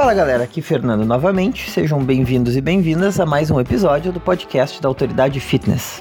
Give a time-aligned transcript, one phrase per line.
[0.00, 1.70] Fala galera, aqui Fernando novamente.
[1.70, 6.00] Sejam bem-vindos e bem-vindas a mais um episódio do podcast da Autoridade Fitness.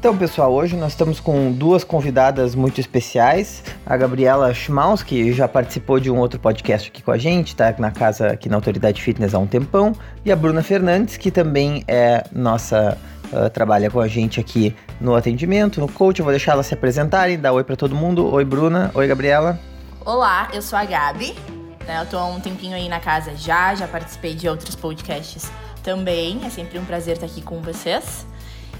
[0.00, 3.62] Então, pessoal, hoje nós estamos com duas convidadas muito especiais.
[3.86, 7.72] A Gabriela Schmaus, que já participou de um outro podcast aqui com a gente, tá
[7.78, 9.92] na casa aqui na Autoridade Fitness há um tempão.
[10.24, 12.98] E a Bruna Fernandes, que também é nossa.
[13.30, 16.18] Uh, trabalha com a gente aqui no atendimento, no coach.
[16.18, 18.26] Eu vou deixar elas se apresentarem, dar oi para todo mundo.
[18.32, 18.90] Oi, Bruna.
[18.94, 19.60] Oi, Gabriela.
[20.04, 21.57] Olá, eu sou a Gabi.
[21.88, 25.50] Né, eu tô há um tempinho aí na casa já, já participei de outros podcasts
[25.82, 26.38] também.
[26.44, 28.26] É sempre um prazer estar aqui com vocês.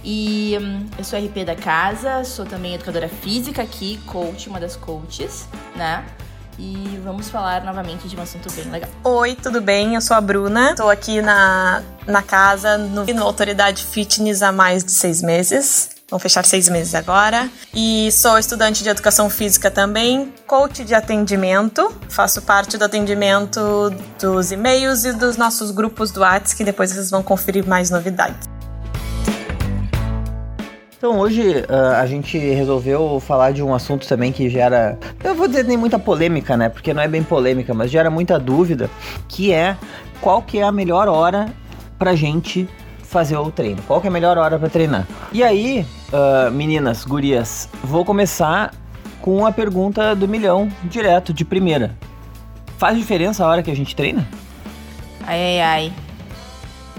[0.05, 4.77] E hum, eu sou RP da casa, sou também educadora física aqui, coach, uma das
[4.77, 6.05] coaches, né?
[6.59, 8.91] E vamos falar novamente de um assunto bem legal.
[9.03, 9.95] Oi, tudo bem?
[9.95, 10.73] Eu sou a Bruna.
[10.73, 15.98] Estou aqui na, na casa, no, no Autoridade Fitness há mais de seis meses.
[16.11, 17.51] Vão fechar seis meses agora.
[17.75, 21.95] E sou estudante de educação física também, coach de atendimento.
[22.09, 27.11] Faço parte do atendimento dos e-mails e dos nossos grupos do WhatsApp, que depois vocês
[27.11, 28.49] vão conferir mais novidades.
[30.97, 35.47] Então hoje uh, a gente resolveu falar de um assunto também que gera, eu vou
[35.47, 36.71] dizer nem muita polêmica, né?
[36.71, 38.91] Porque não é bem polêmica, mas gera muita dúvida,
[39.29, 39.77] que é
[40.23, 41.53] qual que é a melhor hora
[41.99, 42.67] pra gente
[43.09, 43.83] fazer o treino?
[43.87, 45.07] Qual que é a melhor hora para treinar?
[45.33, 48.73] E aí, uh, meninas, gurias, vou começar
[49.23, 51.97] com a pergunta do milhão, direto, de primeira.
[52.77, 54.29] Faz diferença a hora que a gente treina?
[55.27, 55.93] Ai, ai, ai.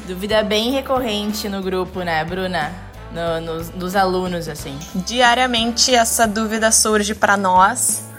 [0.07, 2.71] Dúvida bem recorrente no grupo, né, Bruna?
[3.11, 4.77] No, nos, dos alunos, assim.
[4.95, 8.09] Diariamente essa dúvida surge para nós.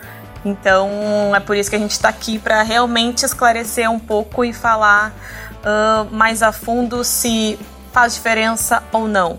[0.44, 0.88] Então
[1.34, 5.12] é por isso que a gente está aqui para realmente esclarecer um pouco e falar
[5.60, 7.58] uh, mais a fundo se
[7.92, 9.38] faz diferença ou não.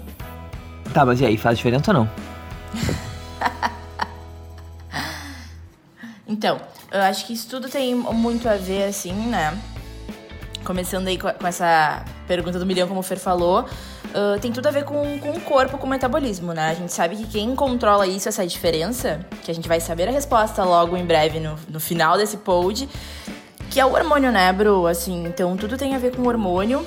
[0.94, 2.10] Tá, mas e aí, faz diferença ou não?
[6.28, 6.60] então,
[6.92, 9.58] eu acho que isso tudo tem muito a ver, assim, né?
[10.64, 14.72] Começando aí com essa pergunta do milhão, como o Fer falou, uh, tem tudo a
[14.72, 16.70] ver com, com o corpo, com o metabolismo, né?
[16.70, 20.12] A gente sabe que quem controla isso, essa diferença, que a gente vai saber a
[20.12, 22.88] resposta logo em breve no, no final desse pod,
[23.70, 24.86] que é o hormônio, né, Bru?
[24.86, 26.86] Assim, então tudo tem a ver com o hormônio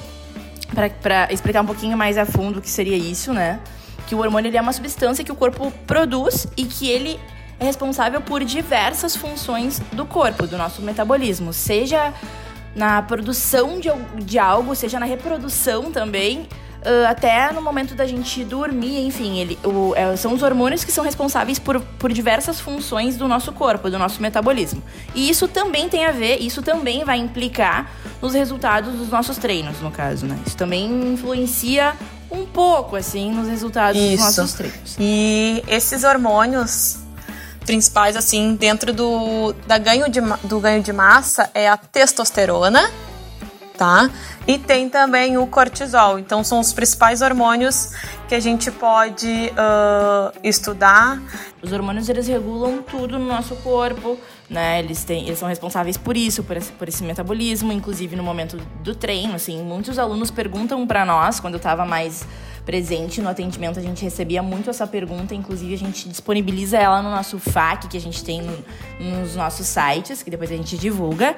[0.75, 3.61] para explicar um pouquinho mais a fundo o que seria isso, né?
[4.07, 7.19] Que o hormônio ele é uma substância que o corpo produz e que ele
[7.59, 12.13] é responsável por diversas funções do corpo, do nosso metabolismo, seja
[12.75, 13.89] na produção de,
[14.25, 16.49] de algo, seja na reprodução também,
[16.85, 20.93] Uh, até no momento da gente dormir, enfim, ele, o, é, são os hormônios que
[20.93, 24.83] são responsáveis por, por diversas funções do nosso corpo, do nosso metabolismo.
[25.15, 27.91] E isso também tem a ver, isso também vai implicar
[28.21, 30.39] nos resultados dos nossos treinos, no caso, né?
[30.47, 31.95] Isso também influencia
[32.31, 34.17] um pouco, assim, nos resultados isso.
[34.17, 34.97] dos nossos treinos.
[34.99, 36.99] E esses hormônios
[37.65, 42.91] principais, assim, dentro do, da ganho de, do ganho de massa é a testosterona,
[43.77, 44.11] tá?
[44.47, 46.19] E tem também o cortisol.
[46.19, 47.93] Então, são os principais hormônios
[48.29, 51.21] que a gente pode uh, estudar.
[51.63, 54.19] Os hormônios, eles regulam tudo no nosso corpo,
[54.49, 54.79] né?
[54.79, 58.57] Eles, têm, eles são responsáveis por isso, por esse, por esse metabolismo, inclusive no momento
[58.83, 59.63] do treino, assim.
[59.63, 62.27] Muitos alunos perguntam para nós, quando eu estava mais
[62.65, 67.11] presente no atendimento, a gente recebia muito essa pergunta, inclusive a gente disponibiliza ela no
[67.11, 68.57] nosso FAQ, que a gente tem no,
[68.99, 71.37] nos nossos sites, que depois a gente divulga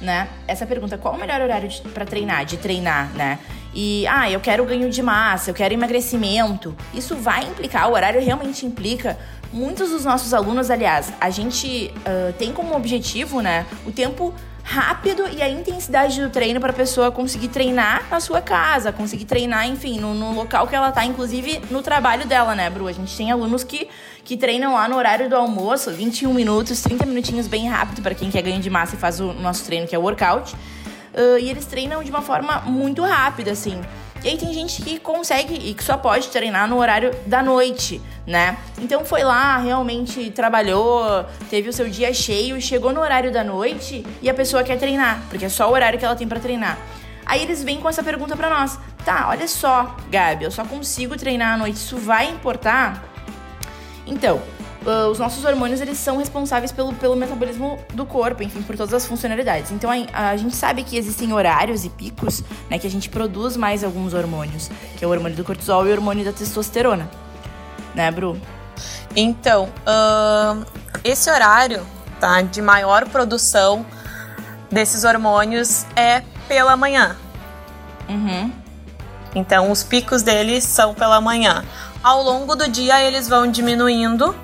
[0.00, 0.28] né?
[0.46, 3.38] Essa pergunta, qual o melhor horário para treinar, de treinar, né?
[3.74, 6.76] E, ah, eu quero ganho de massa, eu quero emagrecimento.
[6.92, 9.18] Isso vai implicar, o horário realmente implica.
[9.52, 15.28] Muitos dos nossos alunos, aliás, a gente uh, tem como objetivo, né, o tempo rápido
[15.28, 19.68] e a intensidade do treino para a pessoa conseguir treinar na sua casa, conseguir treinar,
[19.68, 22.88] enfim, no, no, local que ela tá, inclusive no trabalho dela, né, Bru?
[22.88, 23.86] A gente tem alunos que,
[24.24, 28.30] que treinam lá no horário do almoço, 21 minutos, 30 minutinhos bem rápido para quem
[28.30, 30.54] quer ganho de massa e faz o nosso treino, que é o workout.
[30.54, 33.80] Uh, e eles treinam de uma forma muito rápida, assim.
[34.24, 38.00] E aí tem gente que consegue e que só pode treinar no horário da noite,
[38.26, 38.56] né?
[38.80, 44.02] Então foi lá, realmente trabalhou, teve o seu dia cheio, chegou no horário da noite
[44.22, 46.78] e a pessoa quer treinar, porque é só o horário que ela tem para treinar.
[47.26, 51.18] Aí eles vêm com essa pergunta para nós: "Tá, olha só, Gabi, eu só consigo
[51.18, 53.04] treinar à noite, isso vai importar?"
[54.06, 54.40] Então,
[54.84, 58.94] uh, os nossos hormônios eles são responsáveis pelo, pelo metabolismo do corpo, enfim, por todas
[58.94, 59.70] as funcionalidades.
[59.70, 63.56] Então a, a, gente sabe que existem horários e picos, né, que a gente produz
[63.56, 67.10] mais alguns hormônios, que é o hormônio do cortisol e o hormônio da testosterona,
[67.94, 68.40] né, Bru?
[69.16, 70.64] Então, uh,
[71.02, 71.86] esse horário,
[72.18, 73.86] tá, de maior produção
[74.70, 77.16] desses hormônios é pela manhã.
[78.08, 78.52] Uhum.
[79.34, 81.64] Então, os picos deles são pela manhã.
[82.02, 84.34] Ao longo do dia, eles vão diminuindo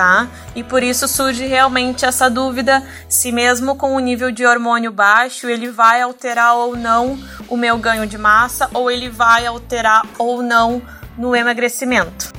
[0.00, 0.28] tá?
[0.56, 5.46] E por isso surge realmente essa dúvida se mesmo com o nível de hormônio baixo,
[5.46, 7.18] ele vai alterar ou não
[7.50, 10.80] o meu ganho de massa ou ele vai alterar ou não
[11.18, 12.32] no emagrecimento.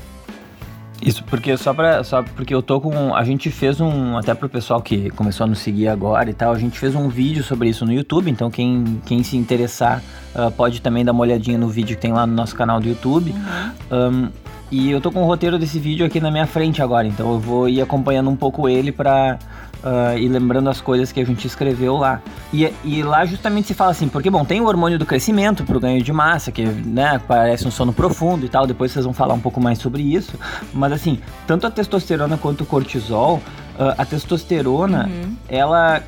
[1.00, 4.50] Isso, porque só para só porque eu tô com a gente fez um até pro
[4.50, 7.70] pessoal que começou a nos seguir agora e tal, a gente fez um vídeo sobre
[7.70, 10.02] isso no YouTube, então quem, quem se interessar
[10.34, 12.88] uh, pode também dar uma olhadinha no vídeo que tem lá no nosso canal do
[12.88, 13.32] YouTube.
[13.32, 14.26] Uhum.
[14.26, 14.30] Um,
[14.72, 17.40] e eu tô com o roteiro desse vídeo aqui na minha frente agora, então eu
[17.40, 19.38] vou ir acompanhando um pouco ele para
[19.84, 22.22] uh, e lembrando as coisas que a gente escreveu lá.
[22.54, 25.80] E, e lá justamente se fala assim, porque bom, tem o hormônio do crescimento pro
[25.80, 29.34] ganho de massa, que né, parece um sono profundo e tal, depois vocês vão falar
[29.34, 30.40] um pouco mais sobre isso,
[30.74, 33.42] mas assim, tanto a testosterona quanto o cortisol,
[33.78, 35.36] uh, a testosterona, uhum.
[35.50, 36.02] ela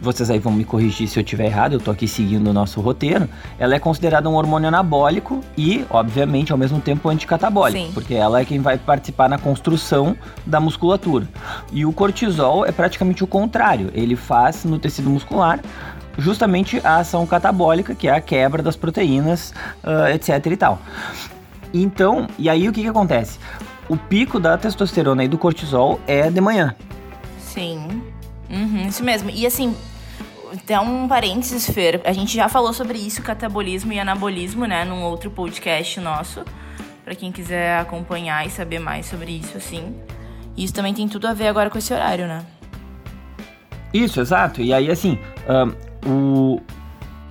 [0.00, 2.80] vocês aí vão me corrigir se eu estiver errado, eu tô aqui seguindo o nosso
[2.80, 3.28] roteiro,
[3.58, 7.92] ela é considerada um hormônio anabólico e, obviamente, ao mesmo tempo anticatabólico, Sim.
[7.92, 10.16] porque ela é quem vai participar na construção
[10.46, 11.28] da musculatura.
[11.72, 15.60] E o cortisol é praticamente o contrário, ele faz no tecido muscular
[16.18, 19.54] justamente a ação catabólica, que é a quebra das proteínas,
[19.84, 20.80] uh, etc e tal.
[21.72, 23.38] Então, e aí o que que acontece?
[23.88, 26.74] O pico da testosterona e do cortisol é de manhã.
[27.38, 28.02] Sim.
[28.50, 29.30] Uhum, isso mesmo.
[29.30, 29.74] E assim,
[30.52, 35.02] até um parênteses, Fer, a gente já falou sobre isso, catabolismo e anabolismo, né, num
[35.02, 36.44] outro podcast nosso,
[37.04, 39.94] para quem quiser acompanhar e saber mais sobre isso, assim.
[40.56, 42.44] Isso também tem tudo a ver agora com esse horário, né?
[43.92, 44.60] Isso, exato.
[44.60, 45.18] E aí, assim,
[46.06, 46.60] um, o,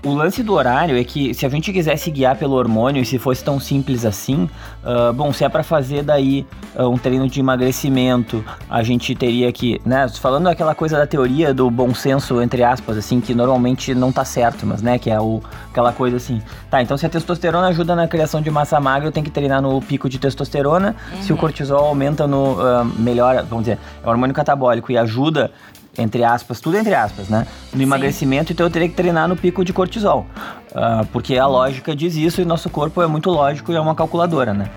[0.07, 3.19] o lance do horário é que se a gente quisesse guiar pelo hormônio e se
[3.19, 4.50] fosse tão simples assim,
[4.83, 6.45] uh, bom, se é para fazer daí
[6.75, 11.54] uh, um treino de emagrecimento, a gente teria que, né, falando aquela coisa da teoria
[11.54, 15.19] do bom senso entre aspas, assim, que normalmente não tá certo, mas né, que é
[15.19, 19.07] o, aquela coisa assim, tá, então se a testosterona ajuda na criação de massa magra,
[19.07, 21.21] eu tenho que treinar no pico de testosterona, uhum.
[21.21, 25.51] se o cortisol aumenta no, uh, melhora, vamos dizer, é o hormônio catabólico e ajuda
[25.98, 27.48] entre aspas, tudo entre aspas, né?
[27.72, 27.84] No Sim.
[27.84, 30.26] emagrecimento, então eu teria que treinar no pico de cortisol.
[30.72, 33.96] Uh, porque a lógica diz isso e nosso corpo é muito lógico e é uma
[33.96, 34.70] calculadora, né?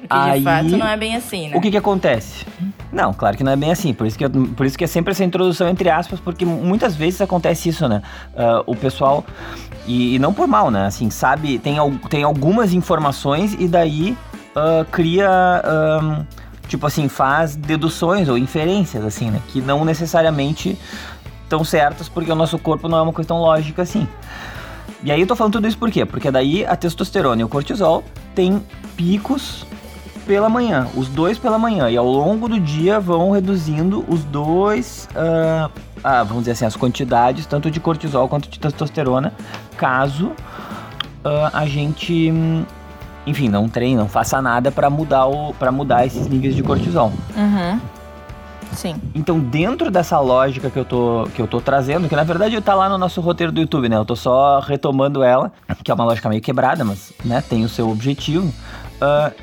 [0.00, 1.56] Porque Aí, de fato não é bem assim, né?
[1.56, 2.46] O que que acontece?
[2.92, 3.92] Não, claro que não é bem assim.
[3.92, 6.94] Por isso que, eu, por isso que é sempre essa introdução entre aspas, porque muitas
[6.94, 8.00] vezes acontece isso, né?
[8.32, 9.24] Uh, o pessoal,
[9.86, 10.86] e, e, não por mal, né?
[10.86, 11.76] Assim, sabe, tem,
[12.08, 14.16] tem algumas informações e daí
[14.54, 15.28] uh, cria
[16.68, 19.40] tipo assim, faz deduções ou inferências, assim, né?
[19.48, 20.78] Que não necessariamente
[21.44, 24.06] estão certas, porque o nosso corpo não é uma questão lógica assim.
[25.02, 26.04] E aí eu tô falando tudo isso por quê?
[26.04, 28.02] Porque daí a testosterona e o cortisol
[28.34, 28.62] têm
[28.96, 29.64] picos
[30.26, 35.08] pela manhã, os dois pela manhã, e ao longo do dia vão reduzindo os dois,
[35.12, 35.70] uh,
[36.02, 39.32] ah, vamos dizer assim, as quantidades, tanto de cortisol quanto de testosterona,
[39.76, 42.32] caso uh, a gente
[43.26, 47.12] enfim, não treine, não faça nada para mudar o para mudar esses níveis de cortisol.
[47.36, 47.80] Uhum.
[48.72, 49.00] Sim.
[49.14, 52.74] Então, dentro dessa lógica que eu tô que eu tô trazendo, que na verdade tá
[52.74, 53.96] lá no nosso roteiro do YouTube, né?
[53.96, 55.52] Eu tô só retomando ela,
[55.82, 58.46] que é uma lógica meio quebrada, mas, né, tem o seu objetivo.
[58.46, 59.34] Uh,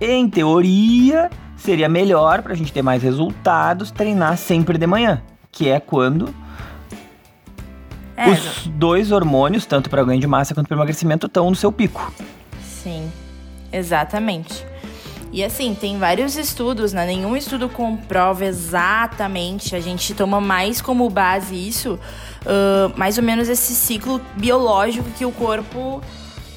[0.00, 5.80] em teoria, seria melhor pra gente ter mais resultados treinar sempre de manhã, que é
[5.80, 6.34] quando
[8.16, 11.72] é, os dois hormônios, tanto para ganho de massa quanto para emagrecimento, estão no seu
[11.72, 12.12] pico.
[12.82, 13.12] Sim,
[13.72, 14.64] exatamente.
[15.32, 17.06] E assim, tem vários estudos, né?
[17.06, 19.76] Nenhum estudo comprova exatamente.
[19.76, 22.00] A gente toma mais como base isso,
[22.42, 26.02] uh, mais ou menos esse ciclo biológico que o corpo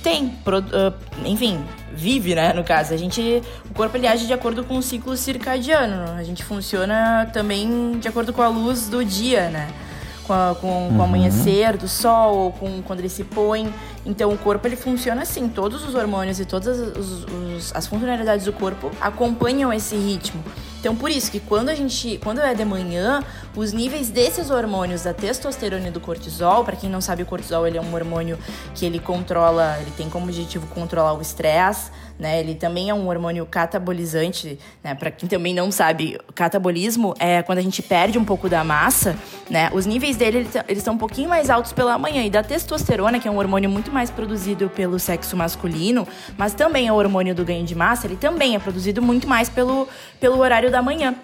[0.01, 0.25] tem.
[0.25, 1.63] Uh, enfim,
[1.93, 2.51] vive, né?
[2.53, 3.43] No caso, a gente.
[3.69, 6.13] O corpo ele age de acordo com o ciclo circadiano.
[6.17, 9.67] A gente funciona também de acordo com a luz do dia, né?
[10.25, 10.87] Com, a, com, uhum.
[10.87, 11.03] com o uhum.
[11.03, 13.73] amanhecer do sol, ou com quando ele se põe.
[14.05, 18.45] Então o corpo ele funciona assim, todos os hormônios e todas os, os, as funcionalidades
[18.45, 20.43] do corpo acompanham esse ritmo.
[20.79, 23.23] Então por isso que quando a gente, quando é de manhã,
[23.55, 27.65] os níveis desses hormônios da testosterona e do cortisol, para quem não sabe, o cortisol
[27.65, 28.37] ele é um hormônio
[28.75, 32.39] que ele controla, ele tem como objetivo controlar o estresse, né?
[32.39, 34.93] Ele também é um hormônio catabolizante, né?
[34.95, 39.15] Para quem também não sabe, catabolismo é quando a gente perde um pouco da massa,
[39.49, 39.69] né?
[39.73, 43.27] Os níveis dele eles estão um pouquinho mais altos pela manhã e da testosterona, que
[43.27, 47.43] é um hormônio muito mais produzido pelo sexo masculino, mas também é o hormônio do
[47.43, 49.87] ganho de massa, ele também é produzido muito mais pelo,
[50.19, 51.15] pelo horário da manhã.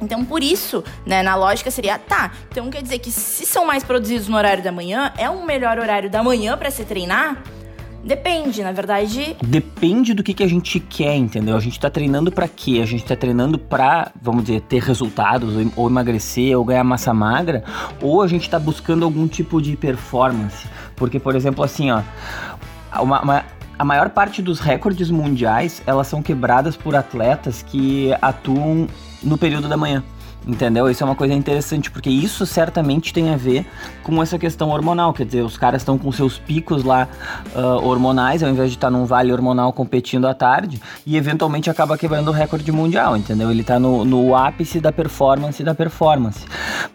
[0.00, 3.84] Então, por isso, né, na lógica seria, tá, então quer dizer que se são mais
[3.84, 7.42] produzidos no horário da manhã, é um melhor horário da manhã para se treinar?
[8.04, 9.34] Depende, na verdade.
[9.42, 11.56] Depende do que, que a gente quer, entendeu?
[11.56, 12.80] A gente tá treinando para quê?
[12.82, 17.64] A gente tá treinando pra, vamos dizer, ter resultados, ou emagrecer, ou ganhar massa magra,
[18.02, 20.66] ou a gente tá buscando algum tipo de performance.
[20.94, 22.02] Porque, por exemplo, assim, ó,
[23.00, 23.44] uma, uma,
[23.78, 28.86] a maior parte dos recordes mundiais, elas são quebradas por atletas que atuam
[29.22, 30.04] no período da manhã.
[30.46, 30.90] Entendeu?
[30.90, 33.66] Isso é uma coisa interessante, porque isso certamente tem a ver
[34.02, 35.12] com essa questão hormonal.
[35.12, 37.08] Quer dizer, os caras estão com seus picos lá
[37.54, 41.96] uh, hormonais, ao invés de estar num vale hormonal competindo à tarde, e eventualmente acaba
[41.96, 43.50] quebrando o recorde mundial, entendeu?
[43.50, 46.44] Ele está no, no ápice da performance da performance.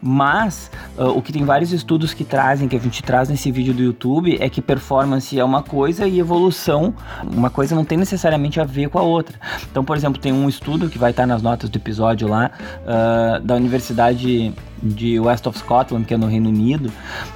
[0.01, 3.74] Mas uh, o que tem vários estudos que trazem, que a gente traz nesse vídeo
[3.74, 8.60] do YouTube, é que performance é uma coisa e evolução, uma coisa não tem necessariamente
[8.60, 9.36] a ver com a outra.
[9.72, 12.51] Então, por exemplo, tem um estudo que vai estar nas notas do episódio lá.
[12.84, 16.91] Uh, da, Universidade de West of Scotland, que é no Reino Unido,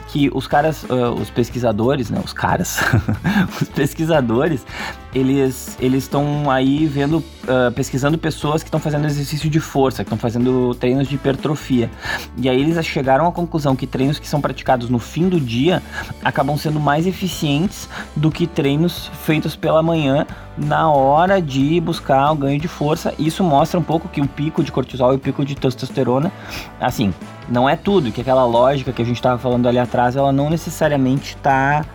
[0.07, 2.79] que os caras, uh, os pesquisadores, né, os caras,
[3.61, 4.65] os pesquisadores,
[5.13, 10.07] eles eles estão aí vendo, uh, pesquisando pessoas que estão fazendo exercício de força, que
[10.07, 11.89] estão fazendo treinos de hipertrofia.
[12.37, 15.81] E aí eles chegaram à conclusão que treinos que são praticados no fim do dia
[16.23, 20.25] acabam sendo mais eficientes do que treinos feitos pela manhã
[20.57, 23.13] na hora de buscar o ganho de força.
[23.17, 26.31] Isso mostra um pouco que o pico de cortisol e o pico de testosterona,
[26.79, 27.13] assim,
[27.49, 30.49] não é tudo, que aquela lógica que a gente estava falando ali atrás, ela não
[30.49, 31.85] necessariamente está.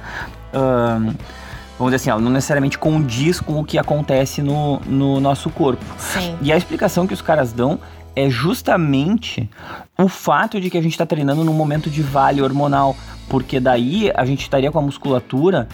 [1.78, 5.84] Vamos dizer assim, ela não necessariamente condiz com o que acontece no, no nosso corpo.
[5.96, 6.36] Sim.
[6.42, 7.78] E a explicação que os caras dão
[8.16, 9.48] é justamente
[9.96, 12.96] o fato de que a gente está treinando num momento de vale hormonal,
[13.28, 15.68] porque daí a gente estaria com a musculatura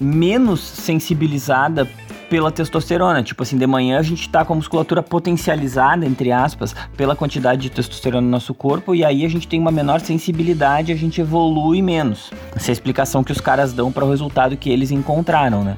[0.00, 1.88] menos sensibilizada
[2.28, 3.22] pela testosterona.
[3.22, 7.62] Tipo assim, de manhã a gente tá com a musculatura potencializada, entre aspas, pela quantidade
[7.62, 11.20] de testosterona no nosso corpo, e aí a gente tem uma menor sensibilidade, a gente
[11.20, 12.30] evolui menos.
[12.54, 15.76] Essa é a explicação que os caras dão para o resultado que eles encontraram, né?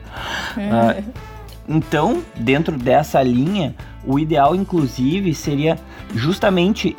[0.57, 1.31] uh,
[1.69, 5.79] então, dentro dessa linha, o ideal, inclusive, seria
[6.15, 6.97] justamente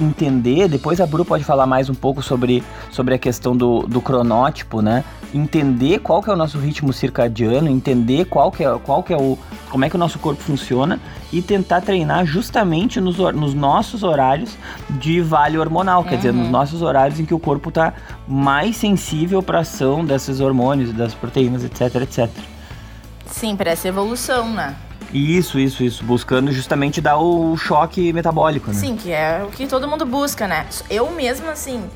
[0.00, 0.68] entender.
[0.68, 4.80] Depois a Bru pode falar mais um pouco sobre, sobre a questão do, do cronótipo,
[4.80, 5.04] né?
[5.32, 9.16] Entender qual que é o nosso ritmo circadiano, entender qual que é, qual que é
[9.16, 9.36] o.
[9.68, 11.00] como é que o nosso corpo funciona
[11.32, 14.56] e tentar treinar justamente nos, nos nossos horários
[14.90, 16.08] de vale hormonal, uhum.
[16.08, 16.52] quer dizer, nos uhum.
[16.52, 17.94] nossos horários em que o corpo está
[18.28, 22.30] mais sensível para a ação desses hormônios, das proteínas, etc, etc.
[23.26, 24.76] Sim, parece evolução, né?
[25.14, 26.02] Isso, isso, isso.
[26.02, 28.74] Buscando justamente dar o choque metabólico, né?
[28.74, 30.66] Sim, que é o que todo mundo busca, né?
[30.90, 31.88] Eu mesma, assim,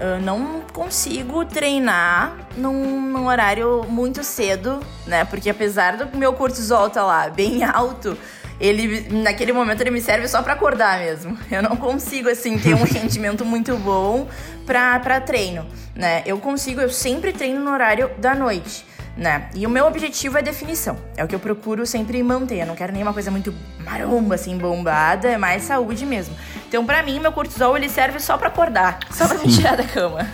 [0.00, 5.26] eu não consigo treinar num, num, horário muito cedo, né?
[5.26, 8.16] Porque apesar do meu cortisol tá lá bem alto,
[8.58, 11.36] ele naquele momento ele me serve só para acordar mesmo.
[11.50, 14.26] Eu não consigo assim ter um rendimento muito bom
[14.64, 16.22] para treino, né?
[16.24, 19.48] Eu consigo, eu sempre treino no horário da noite né?
[19.54, 20.96] E o meu objetivo é definição.
[21.16, 22.60] É o que eu procuro sempre manter.
[22.60, 25.28] Eu não quero nenhuma coisa muito maromba, assim, bombada.
[25.28, 26.36] É mais saúde mesmo.
[26.68, 28.98] Então, para mim, meu cortisol, ele serve só para acordar.
[29.10, 30.26] Só pra me tirar da cama.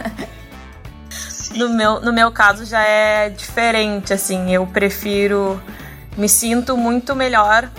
[1.54, 4.52] No meu, no meu caso, já é diferente, assim.
[4.52, 5.60] Eu prefiro...
[6.16, 7.70] Me sinto muito melhor.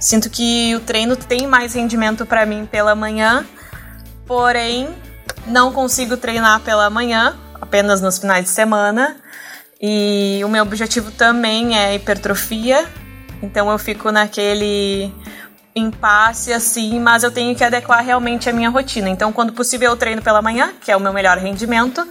[0.00, 3.44] Sinto que o treino tem mais rendimento para mim pela manhã.
[4.26, 4.88] Porém,
[5.46, 9.16] não consigo treinar pela manhã, apenas nos finais de semana.
[9.86, 12.86] E o meu objetivo também é hipertrofia,
[13.42, 15.12] então eu fico naquele
[15.76, 19.10] impasse assim, mas eu tenho que adequar realmente a minha rotina.
[19.10, 22.02] Então, quando possível, eu treino pela manhã, que é o meu melhor rendimento,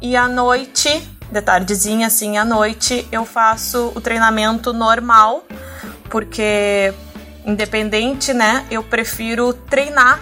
[0.00, 5.44] e à noite, de tardezinha assim, à noite, eu faço o treinamento normal,
[6.10, 6.92] porque
[7.46, 10.18] independente, né, eu prefiro treinar,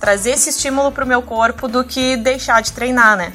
[0.00, 3.34] trazer esse estímulo para o meu corpo do que deixar de treinar, né?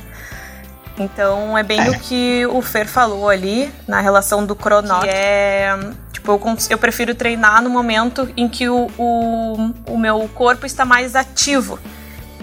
[0.97, 1.89] Então é bem é.
[1.89, 5.09] o que o Fer falou ali na relação do cronómetro.
[5.09, 5.75] é
[6.11, 10.85] tipo, eu, eu prefiro treinar no momento em que o, o, o meu corpo está
[10.85, 11.79] mais ativo,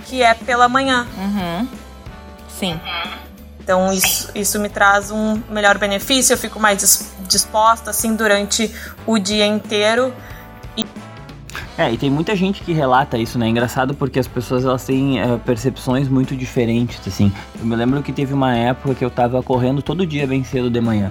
[0.07, 1.07] que é pela manhã.
[1.16, 1.69] Uhum.
[2.49, 2.80] Sim.
[3.61, 8.75] Então isso, isso me traz um melhor benefício, eu fico mais disposta assim durante
[9.07, 10.12] o dia inteiro
[11.80, 13.46] é, e tem muita gente que relata isso, né?
[13.46, 17.32] É engraçado porque as pessoas elas têm é, percepções muito diferentes, assim.
[17.58, 20.68] Eu me lembro que teve uma época que eu tava correndo todo dia bem cedo
[20.68, 21.10] de manhã.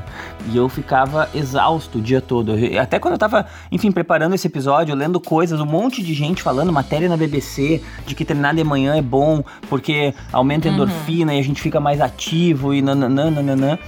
[0.52, 2.56] E eu ficava exausto o dia todo.
[2.56, 6.44] Eu, até quando eu tava, enfim, preparando esse episódio, lendo coisas, um monte de gente
[6.44, 10.76] falando, matéria na BBC, de que treinar de manhã é bom, porque aumenta a uhum.
[10.76, 11.38] endorfina uhum.
[11.40, 13.80] e a gente fica mais ativo e nananã, nananã.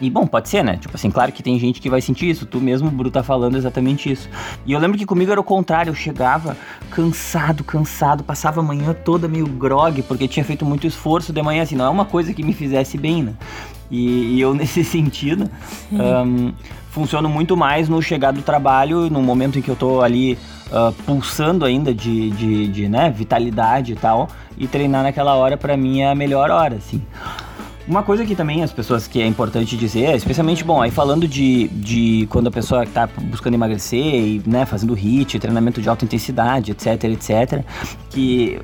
[0.00, 0.76] E bom, pode ser, né?
[0.76, 2.46] Tipo assim, claro que tem gente que vai sentir isso.
[2.46, 4.28] Tu mesmo, Bru, tá falando exatamente isso.
[4.64, 5.90] E eu lembro que comigo era o contrário.
[5.90, 6.56] Eu chegava
[6.90, 11.62] cansado, cansado, passava a manhã toda meio grog, porque tinha feito muito esforço de manhã,
[11.62, 13.34] assim, não é uma coisa que me fizesse bem, né?
[13.90, 15.50] E, e eu, nesse sentido,
[15.92, 16.52] um,
[16.90, 20.38] funciono muito mais no chegar do trabalho, no momento em que eu tô ali
[20.70, 25.76] uh, pulsando ainda de, de, de né, vitalidade e tal, e treinar naquela hora, para
[25.76, 27.02] mim, é a melhor hora, assim.
[27.88, 31.68] Uma coisa que também as pessoas que é importante dizer, especialmente, bom, aí falando de,
[31.68, 36.72] de quando a pessoa está buscando emagrecer e, né, fazendo HIIT, treinamento de alta intensidade,
[36.72, 37.64] etc, etc,
[38.10, 38.60] que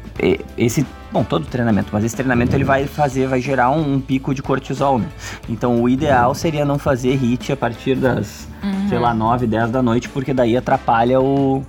[0.59, 4.35] esse, bom, todo treinamento, mas esse treinamento ele vai fazer, vai gerar um, um pico
[4.35, 5.09] de cortisol, né?
[5.49, 8.89] Então o ideal seria não fazer HIIT a partir das, uhum.
[8.91, 11.65] sei lá, 9, 10 da noite, porque daí atrapalha o,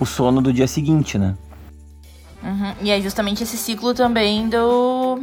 [0.00, 1.36] o sono do dia seguinte, né?
[2.42, 2.74] Uhum.
[2.82, 5.20] E é justamente esse ciclo também do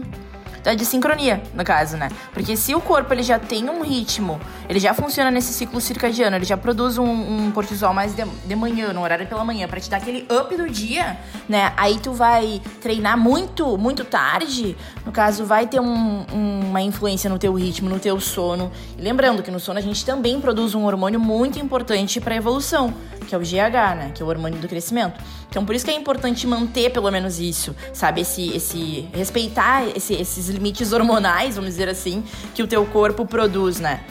[0.63, 2.09] da desincronia, no caso, né?
[2.33, 6.35] Porque se o corpo ele já tem um ritmo, ele já funciona nesse ciclo circadiano,
[6.35, 9.79] ele já produz um, um cortisol mais de, de, manhã, no horário pela manhã, para
[9.79, 11.73] te dar aquele up do dia, né?
[11.77, 14.75] Aí tu vai treinar muito, muito tarde,
[15.05, 18.71] no caso, vai ter um, uma influência no teu ritmo, no teu sono.
[18.97, 22.37] E lembrando que no sono a gente também produz um hormônio muito importante para a
[22.37, 22.93] evolução,
[23.27, 24.11] que é o GH, né?
[24.13, 25.19] Que é o hormônio do crescimento.
[25.49, 28.21] Então por isso que é importante manter pelo menos isso, sabe?
[28.21, 33.79] Esse, esse respeitar esse, esses limites hormonais, vamos dizer assim, que o teu corpo produz,
[33.79, 34.01] né?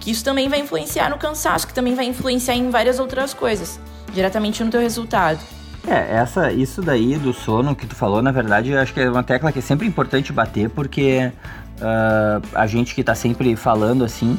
[0.00, 3.78] Que isso também vai influenciar no cansaço, que também vai influenciar em várias outras coisas,
[4.12, 5.40] diretamente no teu resultado.
[5.86, 9.08] É, essa, isso daí do sono que tu falou, na verdade, eu acho que é
[9.08, 11.32] uma tecla que é sempre importante bater, porque
[11.80, 14.38] uh, a gente que tá sempre falando assim,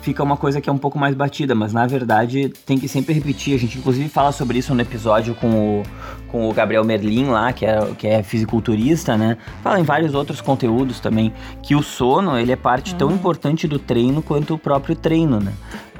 [0.00, 3.14] fica uma coisa que é um pouco mais batida, mas na verdade tem que sempre
[3.14, 3.54] repetir.
[3.54, 5.82] A gente inclusive fala sobre isso no episódio com o,
[6.28, 9.36] com o Gabriel Merlin lá, que é, que é fisiculturista, né?
[9.62, 11.32] Fala em vários outros conteúdos também,
[11.62, 12.98] que o sono ele é parte uhum.
[12.98, 15.52] tão importante do treino quanto o próprio treino, né?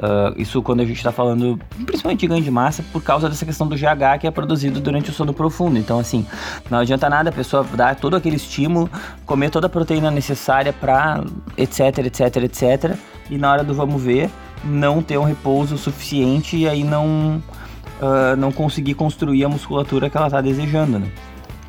[0.02, 3.46] Uh, isso quando a gente está falando principalmente de ganho de massa por causa dessa
[3.46, 5.78] questão do GH que é produzido durante o sono profundo.
[5.78, 6.26] Então assim,
[6.68, 8.90] não adianta nada a pessoa dar todo aquele estímulo,
[9.24, 11.22] comer toda a proteína necessária para
[11.56, 12.98] etc, etc, etc
[13.30, 14.28] e na hora do vamos ver
[14.64, 17.42] não ter um repouso suficiente e aí não
[18.00, 21.08] uh, não conseguir construir a musculatura que ela tá desejando, né?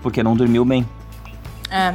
[0.01, 0.85] Porque não dormiu bem.
[1.71, 1.93] É.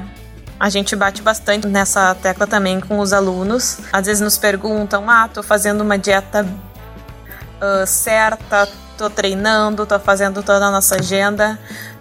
[0.59, 3.79] A gente bate bastante nessa tecla também com os alunos.
[3.93, 10.43] Às vezes nos perguntam: ah, tô fazendo uma dieta uh, certa, tô treinando, tô fazendo
[10.43, 11.59] toda a nossa agenda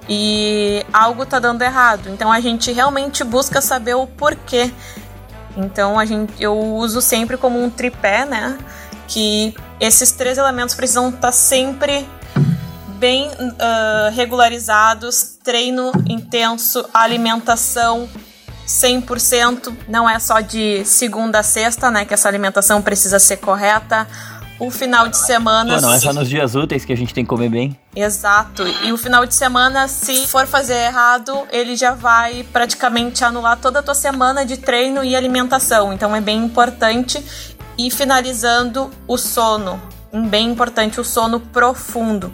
[0.10, 2.10] e algo tá dando errado.
[2.10, 4.72] Então a gente realmente busca saber o porquê
[5.58, 8.58] então a gente, eu uso sempre como um tripé, né?
[9.08, 12.08] Que esses três elementos precisam estar tá sempre
[13.00, 18.08] bem uh, regularizados, treino intenso, alimentação
[18.68, 24.06] 100%, não é só de segunda a sexta, né, que essa alimentação precisa ser correta,
[24.60, 25.76] o final de semana.
[25.76, 27.78] Pô, não é só nos dias úteis que a gente tem que comer bem.
[27.96, 28.68] Exato.
[28.84, 33.80] E o final de semana, se for fazer errado, ele já vai praticamente anular toda
[33.80, 35.94] a tua semana de treino e alimentação.
[35.94, 37.24] Então é bem importante.
[37.78, 39.80] E finalizando, o sono.
[40.12, 42.34] Bem importante, o sono profundo.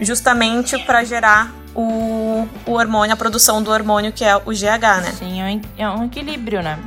[0.00, 5.12] Justamente para gerar o, o hormônio, a produção do hormônio que é o GH, né?
[5.12, 6.78] Sim, é um é equilíbrio, né?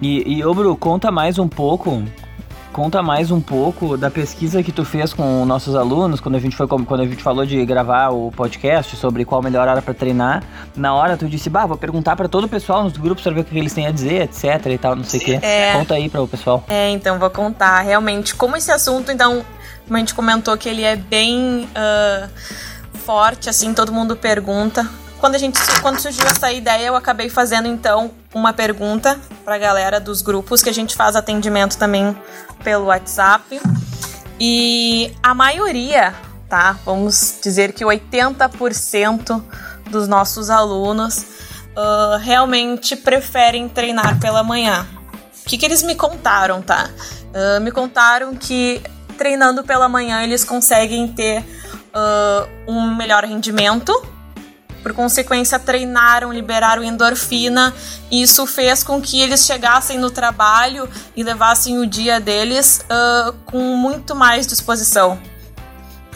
[0.00, 2.02] E, e ô Bru, conta mais um pouco
[2.76, 6.54] conta mais um pouco da pesquisa que tu fez com nossos alunos quando a gente
[6.54, 9.94] foi quando a gente falou de gravar o podcast sobre qual a melhor hora para
[9.94, 10.42] treinar.
[10.76, 13.40] Na hora tu disse, bah, vou perguntar para todo o pessoal nos grupos para ver
[13.40, 15.38] o que eles têm a dizer, etc e tal, não sei o quê.
[15.40, 16.64] É, conta aí para o pessoal.
[16.68, 17.80] É, então vou contar.
[17.80, 19.42] Realmente, como esse assunto, então,
[19.86, 22.28] como a gente comentou que ele é bem uh,
[23.06, 24.86] forte, assim, todo mundo pergunta
[25.18, 29.58] quando a gente quando surgiu essa ideia, eu acabei fazendo então uma pergunta para a
[29.58, 32.16] galera dos grupos que a gente faz atendimento também
[32.62, 33.60] pelo WhatsApp.
[34.38, 36.14] E a maioria,
[36.48, 36.78] tá?
[36.84, 39.42] Vamos dizer que 80%
[39.90, 44.86] dos nossos alunos uh, realmente preferem treinar pela manhã.
[45.42, 46.90] O que, que eles me contaram, tá?
[47.32, 48.82] Uh, me contaram que
[49.16, 51.42] treinando pela manhã eles conseguem ter
[51.96, 53.92] uh, um melhor rendimento
[54.86, 57.74] por consequência, treinaram, liberaram endorfina,
[58.08, 63.32] e isso fez com que eles chegassem no trabalho e levassem o dia deles uh,
[63.46, 65.18] com muito mais disposição.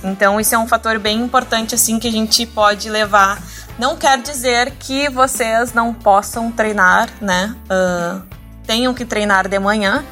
[0.04, 3.42] Então, isso é um fator bem importante assim que a gente pode levar.
[3.76, 7.56] Não quer dizer que vocês não possam treinar, né?
[7.64, 8.22] Uh,
[8.64, 10.04] tenham que treinar de manhã,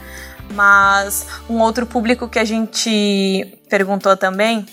[0.53, 4.67] mas um outro público que a gente perguntou também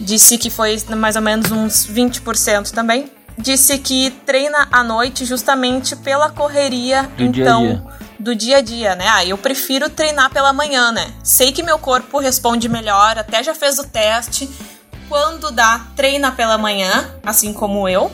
[0.00, 3.10] disse que foi mais ou menos uns 20% também.
[3.38, 8.16] Disse que treina à noite justamente pela correria, do então, dia -dia.
[8.18, 9.06] do dia a dia, né?
[9.08, 11.10] Ah, eu prefiro treinar pela manhã, né?
[11.22, 14.50] Sei que meu corpo responde melhor, até já fez o teste.
[15.08, 18.10] Quando dá, treina pela manhã, assim como eu.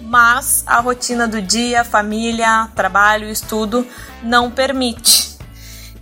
[0.00, 3.86] Mas a rotina do dia, família, trabalho, estudo
[4.22, 5.36] não permite.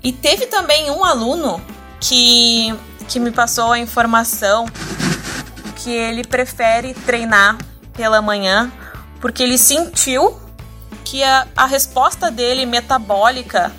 [0.03, 1.61] E teve também um aluno
[2.01, 2.75] que,
[3.09, 4.67] que me passou a informação
[5.83, 7.59] que ele prefere treinar
[7.93, 8.71] pela manhã
[9.21, 10.41] porque ele sentiu
[11.05, 13.73] que a, a resposta dele metabólica,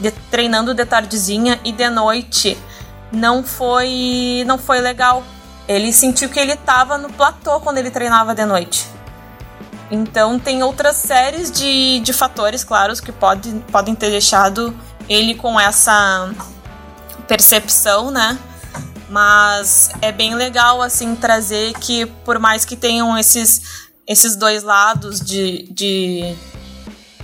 [0.00, 2.58] de, treinando de tardezinha e de noite,
[3.12, 5.22] não foi não foi legal.
[5.66, 8.86] Ele sentiu que ele estava no platô quando ele treinava de noite.
[9.90, 14.74] Então tem outras séries de, de fatores, claros, que pode, podem ter deixado
[15.08, 16.30] ele com essa
[17.28, 18.38] percepção, né?
[19.14, 25.20] Mas é bem legal, assim, trazer que por mais que tenham esses, esses dois lados
[25.20, 26.34] de, de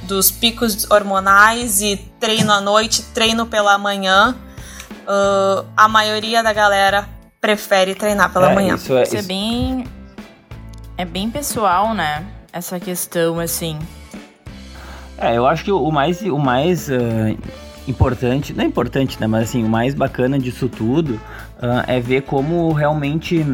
[0.04, 4.36] dos picos hormonais e treino à noite, treino pela manhã,
[5.00, 7.08] uh, a maioria da galera
[7.40, 8.76] prefere treinar pela é, manhã.
[8.76, 9.84] Isso é, isso é bem
[10.96, 12.24] é bem pessoal, né?
[12.52, 13.76] Essa questão assim.
[15.18, 17.36] É, eu acho que o mais o mais uh,
[17.88, 21.20] importante, não é importante, né, mas assim, o mais bacana disso tudo
[21.60, 23.44] uh, é ver como realmente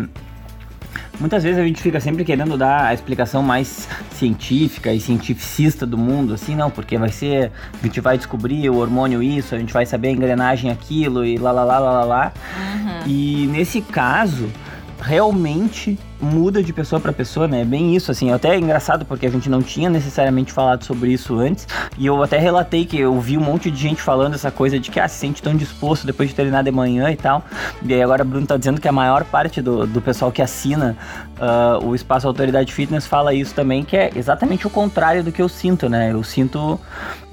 [1.18, 5.96] Muitas vezes a gente fica sempre querendo dar a explicação mais científica e cientificista do
[5.96, 7.50] mundo, assim, não, porque vai ser.
[7.80, 11.38] A gente vai descobrir o hormônio isso, a gente vai saber a engrenagem aquilo e
[11.38, 12.32] lá lá lá lá lá lá.
[12.58, 13.06] Uhum.
[13.06, 14.50] E nesse caso,
[15.00, 17.62] realmente muda de pessoa para pessoa, né?
[17.62, 18.32] É bem isso, assim.
[18.32, 21.66] Até é engraçado porque a gente não tinha necessariamente falado sobre isso antes.
[21.98, 24.90] E eu até relatei que eu vi um monte de gente falando essa coisa de
[24.90, 27.44] que ah, se sente tão disposto depois de treinar de manhã e tal.
[27.82, 30.42] E aí agora o Bruno tá dizendo que a maior parte do, do pessoal que
[30.42, 30.96] assina
[31.38, 35.42] uh, o Espaço Autoridade Fitness fala isso também, que é exatamente o contrário do que
[35.42, 36.12] eu sinto, né?
[36.12, 36.80] Eu sinto,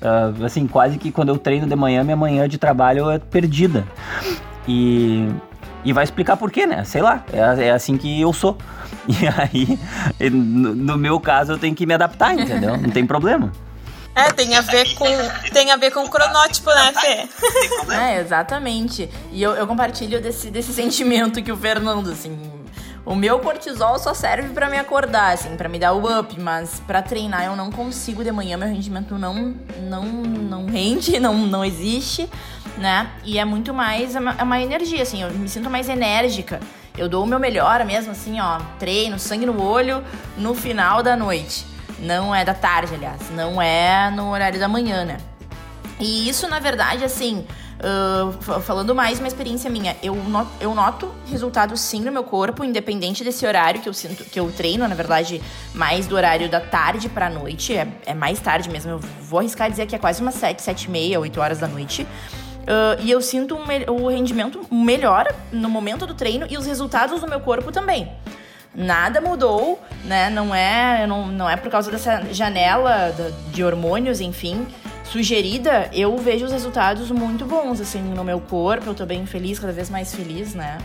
[0.02, 3.86] uh, assim, quase que quando eu treino de manhã, minha manhã de trabalho é perdida.
[4.68, 5.28] E
[5.84, 6.84] e vai explicar por quê, né?
[6.84, 8.58] Sei lá, é, é assim que eu sou.
[9.06, 9.78] E aí,
[10.30, 12.78] no, no meu caso, eu tenho que me adaptar, entendeu?
[12.78, 13.52] Não tem problema.
[14.16, 15.06] É, tem a ver com
[15.52, 17.94] tem a ver com o cronótipo, né, Fê?
[17.94, 19.10] É, exatamente.
[19.32, 22.38] E eu, eu compartilho desse, desse sentimento que o Fernando, assim.
[23.06, 26.80] O meu cortisol só serve para me acordar, assim, para me dar o up, mas
[26.88, 31.66] para treinar eu não consigo de manhã, meu rendimento não não não rende, não não
[31.66, 32.30] existe
[32.78, 33.10] né?
[33.24, 36.60] E é muito mais, é uma, é uma energia, assim, eu me sinto mais enérgica.
[36.98, 40.04] Eu dou o meu melhor mesmo, assim, ó, treino, sangue no olho,
[40.38, 41.66] no final da noite.
[42.00, 45.18] Não é da tarde, aliás, não é no horário da manhã, né?
[46.00, 47.46] E isso, na verdade, assim,
[47.80, 52.64] uh, falando mais uma experiência minha, eu noto, eu noto resultados sim no meu corpo,
[52.64, 55.42] independente desse horário que eu sinto, que eu treino, na verdade,
[55.74, 59.70] mais do horário da tarde pra noite, é, é mais tarde mesmo, eu vou arriscar
[59.70, 62.06] dizer que é quase umas 7, 7 e meia, 8 horas da noite.
[62.64, 67.20] Uh, e eu sinto um o rendimento melhor no momento do treino e os resultados
[67.20, 68.10] do meu corpo também.
[68.74, 70.30] Nada mudou, né?
[70.30, 73.14] Não é, não, não é por causa dessa janela
[73.52, 74.66] de hormônios, enfim,
[75.04, 78.90] sugerida, eu vejo os resultados muito bons, assim, no meu corpo.
[78.90, 80.80] Eu tô bem feliz, cada vez mais feliz, né?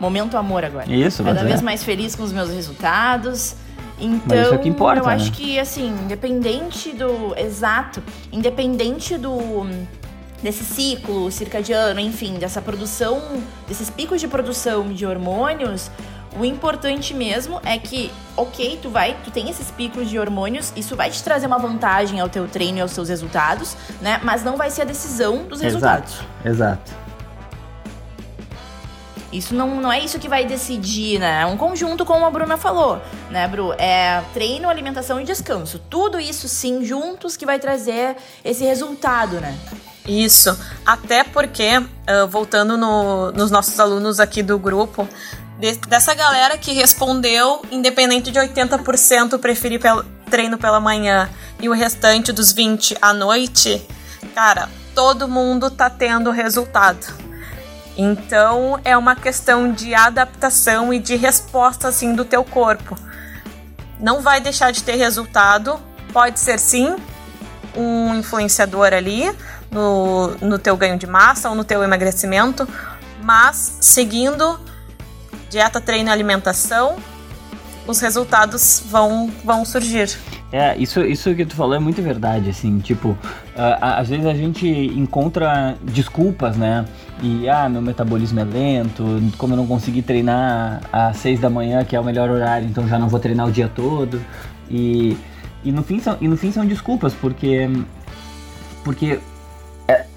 [0.00, 0.90] Momento amor agora.
[0.90, 1.62] Isso, Cada vez é.
[1.62, 3.56] mais feliz com os meus resultados.
[4.00, 5.30] Então, isso é que importa, eu acho né?
[5.34, 7.34] que, assim, independente do.
[7.36, 8.02] Exato.
[8.32, 9.66] Independente do
[10.44, 15.90] desse ciclo circadiano, enfim, dessa produção, desses picos de produção de hormônios,
[16.38, 20.94] o importante mesmo é que, ok, tu vai, tu tem esses picos de hormônios, isso
[20.94, 24.20] vai te trazer uma vantagem ao teu treino e aos seus resultados, né?
[24.22, 26.12] Mas não vai ser a decisão dos resultados.
[26.12, 26.92] Exato, exato.
[29.32, 31.40] Isso não, não é isso que vai decidir, né?
[31.40, 33.72] É um conjunto, como a Bruna falou, né, Bru?
[33.78, 35.78] É treino, alimentação e descanso.
[35.88, 39.56] Tudo isso, sim, juntos que vai trazer esse resultado, né?
[40.06, 40.58] Isso.
[40.84, 45.08] Até porque, uh, voltando no, nos nossos alunos aqui do grupo,
[45.58, 51.72] de, dessa galera que respondeu, independente de 80% preferir pel, treino pela manhã e o
[51.72, 53.86] restante dos 20 à noite,
[54.34, 57.06] cara, todo mundo tá tendo resultado.
[57.96, 62.96] Então é uma questão de adaptação e de resposta assim do teu corpo.
[64.00, 65.80] Não vai deixar de ter resultado,
[66.12, 66.96] pode ser sim
[67.76, 69.34] um influenciador ali,
[69.74, 72.66] no, no teu ganho de massa ou no teu emagrecimento,
[73.22, 74.58] mas seguindo
[75.50, 76.96] dieta, treino e alimentação,
[77.86, 80.16] os resultados vão, vão surgir.
[80.50, 83.18] É, isso, isso que tu falou é muito verdade, assim, tipo, uh,
[83.80, 86.84] às vezes a gente encontra desculpas, né?
[87.20, 89.04] E, ah, meu metabolismo é lento,
[89.36, 92.86] como eu não consegui treinar às seis da manhã, que é o melhor horário, então
[92.86, 94.20] já não vou treinar o dia todo.
[94.70, 95.16] E,
[95.64, 97.68] e, no, fim são, e no fim são desculpas, porque,
[98.84, 99.18] porque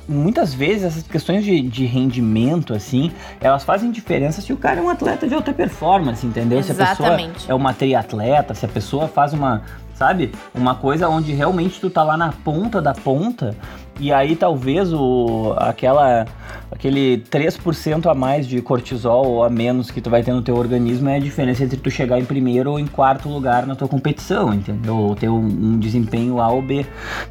[0.07, 4.83] muitas vezes essas questões de, de rendimento, assim, elas fazem diferença se o cara é
[4.83, 6.59] um atleta de alta performance, entendeu?
[6.59, 6.81] Exatamente.
[6.81, 11.33] Se a pessoa é uma triatleta, se a pessoa faz uma, sabe, uma coisa onde
[11.33, 13.55] realmente tu tá lá na ponta da ponta
[13.99, 16.25] E aí talvez o, aquela,
[16.71, 20.55] aquele 3% a mais de cortisol ou a menos que tu vai ter no teu
[20.55, 23.87] organismo é a diferença entre tu chegar em primeiro ou em quarto lugar na tua
[23.87, 24.95] competição, entendeu?
[24.95, 26.85] Ou ter um, um desempenho A ou B.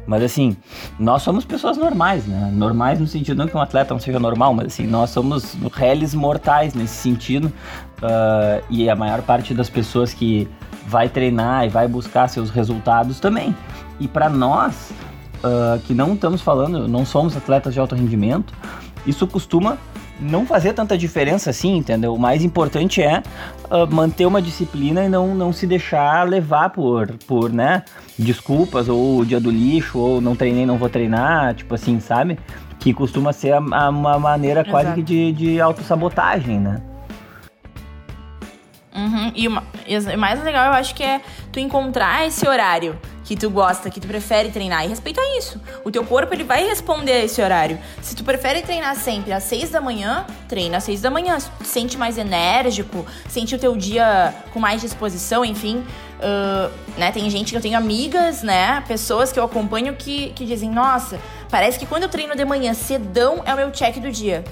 [0.05, 0.57] Mas assim,
[0.99, 2.51] nós somos pessoas normais, né?
[2.53, 6.13] Normais no sentido não que um atleta não seja normal, mas assim, nós somos réis
[6.13, 7.51] mortais nesse sentido.
[7.97, 10.47] Uh, e a maior parte das pessoas que
[10.85, 13.55] vai treinar e vai buscar seus resultados também.
[13.99, 14.91] E para nós,
[15.43, 18.53] uh, que não estamos falando, não somos atletas de alto rendimento,
[19.05, 19.77] isso costuma
[20.19, 22.13] não fazer tanta diferença assim, entendeu?
[22.13, 23.21] O mais importante é
[23.69, 27.83] uh, manter uma disciplina e não, não se deixar levar por, por, né,
[28.17, 32.39] desculpas, ou dia do lixo, ou não treinei, não vou treinar, tipo assim, sabe?
[32.79, 34.71] Que costuma ser a, a, uma maneira Exato.
[34.71, 36.81] quase que de, de autossabotagem, né?
[38.95, 39.31] Uhum.
[39.35, 41.21] E o mais legal eu acho que é
[41.51, 42.97] tu encontrar esse horário
[43.27, 45.59] que tu gosta, que tu prefere treinar e respeita isso.
[45.83, 47.77] O teu corpo ele vai responder a esse horário.
[48.01, 51.37] Se tu prefere treinar sempre às seis da manhã, treina às seis da manhã.
[51.37, 55.83] Se tu te sente mais enérgico, sente o teu dia com mais disposição, enfim.
[56.19, 58.81] Uh, né, tem gente que eu tenho amigas, né?
[58.87, 62.73] Pessoas que eu acompanho que, que dizem, nossa, parece que quando eu treino de manhã
[62.73, 64.45] cedão é o meu check do dia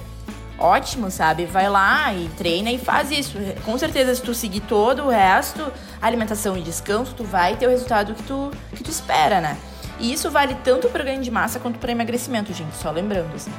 [0.58, 1.44] ótimo, sabe?
[1.44, 3.38] Vai lá e treina e faz isso.
[3.64, 7.70] Com certeza, se tu seguir todo o resto, alimentação e descanso, tu vai ter o
[7.70, 9.56] resultado que tu, que tu espera, né?
[9.98, 12.76] E isso vale tanto para ganho de massa quanto para emagrecimento, gente.
[12.76, 13.52] Só lembrando, assim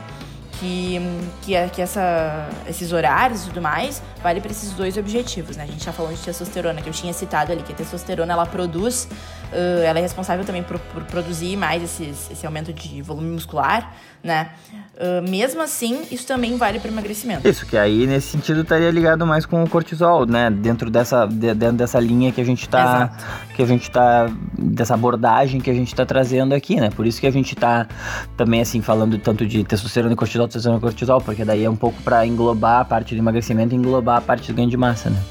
[0.59, 0.99] que,
[1.41, 5.63] que, é, que essa, esses horários e tudo mais vale para esses dois objetivos, né?
[5.63, 8.45] A gente tá falando de testosterona, que eu tinha citado ali, que a testosterona ela
[8.45, 9.07] produz,
[9.51, 13.93] uh, ela é responsável também por, por produzir mais esses, esse aumento de volume muscular,
[14.23, 14.51] né?
[14.95, 17.47] Uh, mesmo assim, isso também vale para emagrecimento.
[17.47, 20.49] Isso, que aí nesse sentido estaria ligado mais com o cortisol, né?
[20.49, 23.11] Dentro dessa, de, dentro dessa linha que a gente tá.
[23.13, 23.55] Exato.
[23.55, 24.29] Que a gente tá.
[24.57, 26.89] Dessa abordagem que a gente tá trazendo aqui, né?
[26.89, 27.87] Por isso que a gente tá
[28.35, 31.75] também assim falando tanto de testosterona e cortisol testosterona e cortisol, porque daí é um
[31.75, 35.09] pouco para englobar a parte do emagrecimento e englobar a parte do ganho de massa,
[35.09, 35.21] né?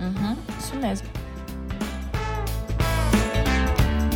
[0.00, 1.25] Uhum, isso mesmo.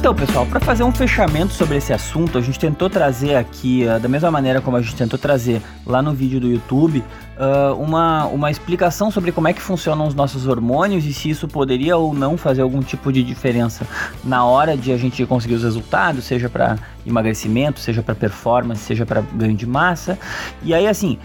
[0.01, 4.01] Então, pessoal, para fazer um fechamento sobre esse assunto, a gente tentou trazer aqui, uh,
[4.01, 7.05] da mesma maneira como a gente tentou trazer lá no vídeo do YouTube,
[7.37, 11.47] uh, uma, uma explicação sobre como é que funcionam os nossos hormônios e se isso
[11.47, 13.87] poderia ou não fazer algum tipo de diferença
[14.25, 19.05] na hora de a gente conseguir os resultados, seja para emagrecimento, seja para performance, seja
[19.05, 20.19] para ganho de massa.
[20.63, 21.19] E aí, assim,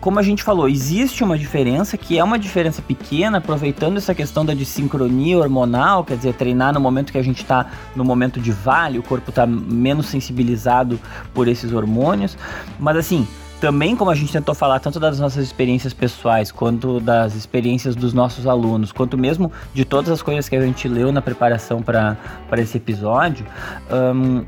[0.00, 4.44] como a gente falou, existe uma diferença que é uma diferença pequena, aproveitando essa questão
[4.44, 8.50] da desincronia hormonal, quer dizer, treinar no momento que a gente está no momento de
[8.50, 10.98] vale, o corpo está menos sensibilizado
[11.34, 12.36] por esses hormônios.
[12.78, 13.28] Mas assim,
[13.60, 18.14] também como a gente tentou falar tanto das nossas experiências pessoais, quanto das experiências dos
[18.14, 22.16] nossos alunos, quanto mesmo de todas as coisas que a gente leu na preparação para
[22.54, 23.44] esse episódio,
[23.92, 24.44] um,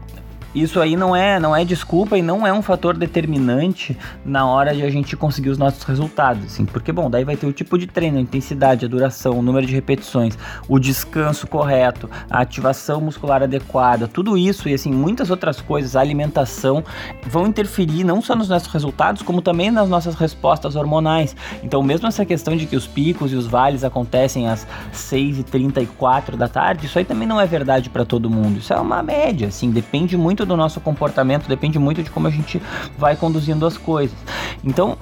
[0.54, 4.74] isso aí não é, não é desculpa e não é um fator determinante na hora
[4.74, 7.78] de a gente conseguir os nossos resultados, assim, porque bom, daí vai ter o tipo
[7.78, 10.36] de treino, a intensidade, a duração, o número de repetições,
[10.68, 16.00] o descanso correto, a ativação muscular adequada, tudo isso e assim muitas outras coisas, a
[16.00, 16.84] alimentação
[17.26, 21.34] vão interferir não só nos nossos resultados, como também nas nossas respostas hormonais.
[21.62, 26.48] Então, mesmo essa questão de que os picos e os vales acontecem às 6h34 da
[26.48, 28.58] tarde, isso aí também não é verdade para todo mundo.
[28.58, 32.26] Isso é uma média, assim, depende muito muito do nosso comportamento, depende muito de como
[32.26, 32.60] a gente
[32.98, 34.16] vai conduzindo as coisas.
[34.64, 34.96] Então,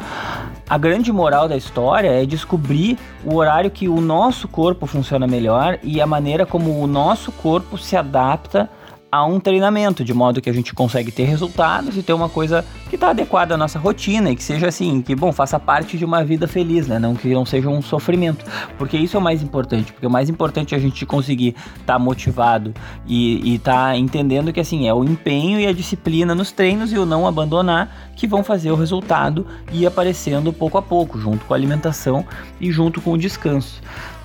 [0.68, 5.78] a grande moral da história é descobrir o horário que o nosso corpo funciona melhor
[5.82, 8.68] e a maneira como o nosso corpo se adapta
[9.10, 12.64] a um treinamento, de modo que a gente consegue ter resultados e ter uma coisa
[12.88, 16.04] que está adequada à nossa rotina e que seja assim, que bom, faça parte de
[16.04, 16.98] uma vida feliz, né?
[16.98, 18.44] Não que não seja um sofrimento,
[18.78, 21.94] porque isso é o mais importante, porque o mais importante é a gente conseguir estar
[21.94, 22.72] tá motivado
[23.06, 26.98] e estar tá entendendo que assim é o empenho e a disciplina nos treinos e
[26.98, 31.54] o não abandonar que vão fazer o resultado ir aparecendo pouco a pouco, junto com
[31.54, 32.24] a alimentação
[32.60, 33.80] e junto com o descanso.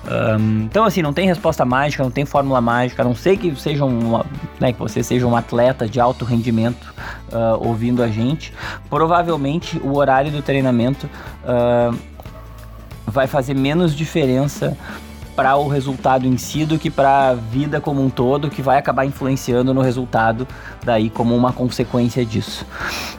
[0.06, 3.54] Um, então, assim, não tem resposta mágica, não tem fórmula mágica, a não sei que
[3.56, 4.22] seja um,
[4.60, 6.94] né, que você seja um atleta de alto rendimento
[7.32, 8.52] uh, ouvindo a gente.
[8.88, 11.08] Provavelmente o horário do treinamento
[11.44, 11.96] uh,
[13.06, 14.76] vai fazer menos diferença
[15.36, 18.78] para o resultado em si do que para a vida como um todo, que vai
[18.78, 20.48] acabar influenciando no resultado
[20.82, 22.66] daí como uma consequência disso.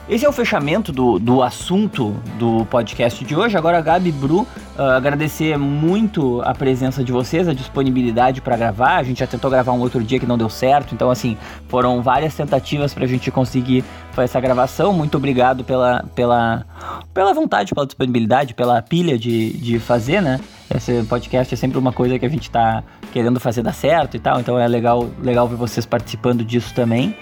[0.08, 3.56] Esse é o fechamento do, do assunto do podcast de hoje.
[3.56, 8.96] Agora, Gabi Bru, uh, agradecer muito a presença de vocês, a disponibilidade para gravar.
[8.96, 11.36] A gente já tentou gravar um outro dia que não deu certo, então assim,
[11.68, 13.84] foram várias tentativas para a gente conseguir
[14.18, 14.92] fazer essa gravação.
[14.92, 16.64] Muito obrigado pela, pela,
[17.14, 20.40] pela vontade, pela disponibilidade, pela pilha de, de fazer, né?
[20.74, 24.20] Esse podcast é sempre uma coisa que a gente está querendo fazer dar certo e
[24.20, 27.16] tal, então é legal, legal ver vocês participando disso também.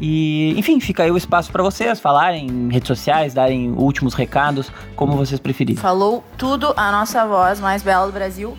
[0.00, 4.70] E, enfim, fica aí o espaço para vocês falarem em redes sociais, darem últimos recados,
[4.94, 5.76] como vocês preferirem.
[5.76, 8.56] Falou tudo a nossa voz mais bela do Brasil.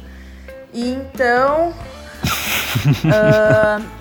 [0.73, 1.69] Então.
[3.07, 3.98] uh,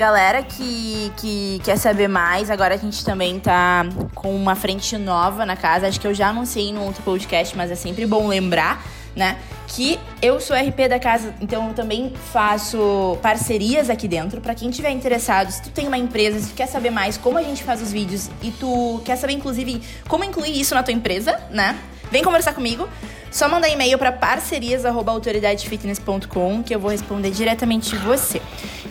[0.00, 3.84] galera que, que quer saber mais, agora a gente também tá
[4.14, 5.86] com uma frente nova na casa.
[5.86, 8.82] Acho que eu já anunciei no outro podcast, mas é sempre bom lembrar,
[9.14, 9.36] né?
[9.68, 14.40] Que eu sou RP da casa, então eu também faço parcerias aqui dentro.
[14.40, 17.36] para quem tiver interessado, se tu tem uma empresa, se tu quer saber mais como
[17.36, 20.94] a gente faz os vídeos e tu quer saber, inclusive, como incluir isso na tua
[20.94, 21.78] empresa, né?
[22.10, 22.88] Vem conversar comigo.
[23.30, 28.42] Só mandar e-mail para parcerias@autoridadefitness.com que eu vou responder diretamente você.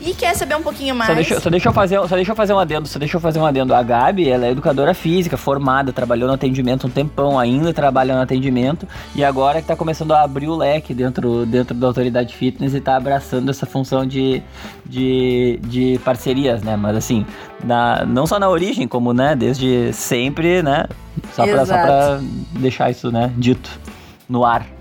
[0.10, 1.08] E quer saber um pouquinho mais?
[1.08, 3.22] Só deixa, só deixa, eu fazer, só deixa eu fazer um adendo, só deixa eu
[3.22, 3.76] fazer um adendo.
[3.76, 8.22] A Gabi, ela é educadora física, formada, trabalhou no atendimento um tempão, ainda trabalha no
[8.22, 12.74] atendimento e agora que tá começando a abrir o leque dentro, dentro da autoridade fitness
[12.74, 14.42] e tá abraçando essa função de,
[14.84, 16.76] de, de parcerias, né?
[16.76, 17.24] Mas assim,
[17.64, 20.88] na, não só na origem, como, né, desde sempre, né?
[21.36, 22.20] Só pra, só pra
[22.54, 23.70] deixar isso, né, dito
[24.28, 24.79] no ar.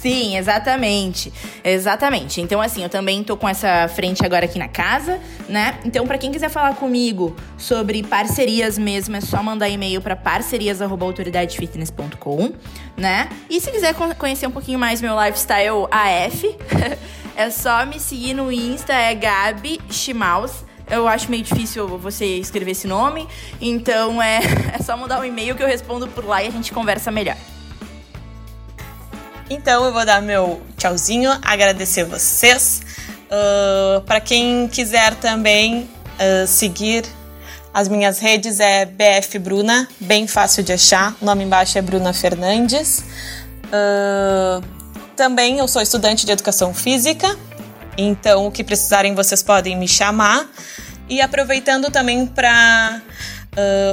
[0.00, 1.30] Sim, exatamente.
[1.62, 2.40] Exatamente.
[2.40, 5.78] Então, assim, eu também tô com essa frente agora aqui na casa, né?
[5.84, 12.54] Então, para quem quiser falar comigo sobre parcerias mesmo, é só mandar e-mail para parcerias@autoridadefitness.com,
[12.96, 13.28] né?
[13.50, 16.56] E se quiser conhecer um pouquinho mais meu lifestyle AF,
[17.36, 20.64] é só me seguir no Insta, é Gabi Chimaus.
[20.90, 23.28] Eu acho meio difícil você escrever esse nome,
[23.60, 24.40] então é,
[24.72, 27.36] é só mandar um e-mail que eu respondo por lá e a gente conversa melhor.
[29.50, 32.82] Então eu vou dar meu tchauzinho, agradecer vocês.
[33.26, 37.04] Uh, para quem quiser também uh, seguir
[37.74, 41.16] as minhas redes é BF Bruna, bem fácil de achar.
[41.20, 43.02] O nome embaixo é Bruna Fernandes.
[43.66, 44.64] Uh,
[45.16, 47.36] também eu sou estudante de educação física,
[47.98, 50.48] então o que precisarem vocês podem me chamar.
[51.08, 53.02] E aproveitando também para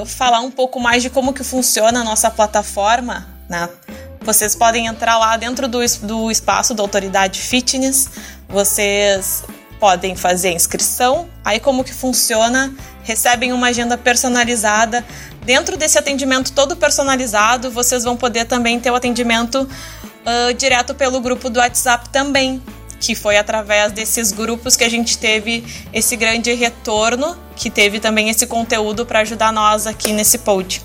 [0.05, 3.67] falar um pouco mais de como que funciona a nossa plataforma, né?
[4.27, 8.09] Vocês podem entrar lá dentro do, do espaço da Autoridade Fitness,
[8.49, 9.45] vocês
[9.79, 11.29] podem fazer inscrição.
[11.45, 12.75] Aí como que funciona?
[13.03, 15.05] Recebem uma agenda personalizada.
[15.45, 21.21] Dentro desse atendimento todo personalizado, vocês vão poder também ter o atendimento uh, direto pelo
[21.21, 22.61] grupo do WhatsApp também,
[22.99, 25.63] que foi através desses grupos que a gente teve
[25.93, 30.83] esse grande retorno, que teve também esse conteúdo para ajudar nós aqui nesse pod.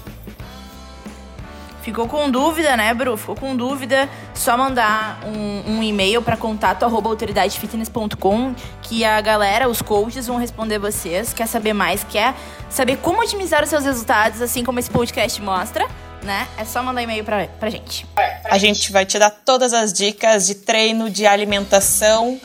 [1.83, 3.17] Ficou com dúvida, né, Bru?
[3.17, 9.69] Ficou com dúvida, só mandar um, um e-mail para contato arroba autoridadefitness.com que a galera,
[9.69, 11.33] os coaches vão responder vocês.
[11.33, 12.05] Quer saber mais?
[12.05, 12.35] Quer
[12.71, 15.89] saber como otimizar os seus resultados, assim como esse podcast mostra?
[16.23, 16.47] Né?
[16.57, 18.07] É só mandar e-mail pra, pra gente.
[18.45, 22.41] A gente vai te dar todas as dicas de treino, de alimentação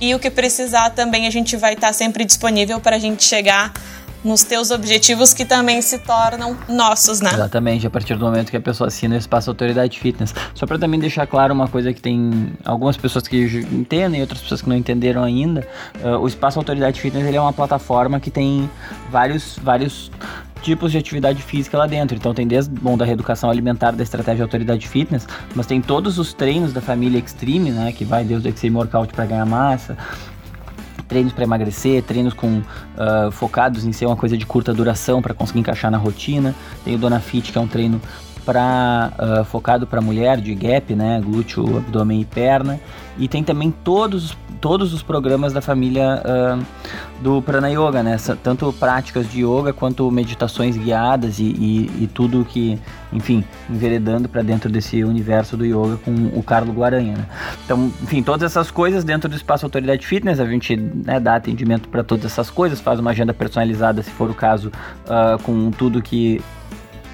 [0.00, 3.22] e o que precisar também a gente vai estar tá sempre disponível para a gente
[3.22, 3.74] chegar
[4.24, 7.30] nos teus objetivos que também se tornam nossos, né?
[7.32, 10.34] Exatamente, a partir do momento que a pessoa assina o espaço Autoridade Fitness.
[10.54, 13.36] Só para também deixar claro uma coisa que tem algumas pessoas que
[13.72, 15.66] entendem e outras pessoas que não entenderam ainda,
[16.02, 18.70] uh, o espaço Autoridade Fitness ele é uma plataforma que tem
[19.10, 20.10] vários, vários
[20.60, 22.16] tipos de atividade física lá dentro.
[22.16, 26.32] Então tem desde bom da reeducação alimentar, da estratégia autoridade fitness, mas tem todos os
[26.32, 29.96] treinos da família Extreme, né, que vai desde o Extreme Workout para ganhar massa,
[31.10, 35.34] treinos para emagrecer, treinos com uh, focados em ser uma coisa de curta duração para
[35.34, 36.54] conseguir encaixar na rotina.
[36.84, 38.00] Tem o Dona Fit, que é um treino
[38.44, 42.80] para uh, ah, focado para mulher de gap, né, glúteo, abdômen e perna.
[43.18, 46.64] E tem também todos, todos os programas da família uh,
[47.20, 48.16] do Prana Yoga, né?
[48.42, 52.78] Tanto práticas de yoga quanto meditações guiadas e, e, e tudo que,
[53.12, 57.26] enfim, enveredando para dentro desse universo do yoga com o Carlo Guaranha, né?
[57.64, 61.88] Então, enfim, todas essas coisas dentro do espaço Autoridade Fitness, a gente né, dá atendimento
[61.88, 64.72] para todas essas coisas, faz uma agenda personalizada, se for o caso,
[65.04, 66.40] uh, com tudo que